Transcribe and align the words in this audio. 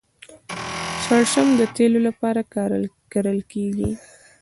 شړشم 1.03 1.47
د 1.59 1.61
تیلو 1.75 1.99
لپاره 2.07 2.41
کرل 3.13 3.39
کیږي. 3.51 3.91